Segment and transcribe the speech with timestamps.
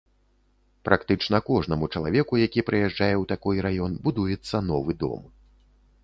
[0.87, 5.21] Практычна кожнаму чалавеку, які прыязджае ў такой раён, будуецца новы дом.